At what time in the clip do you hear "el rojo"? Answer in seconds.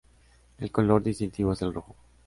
1.61-1.95